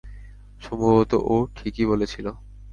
[0.61, 2.25] সম্ভবত ও ঠিকই বলেছিল।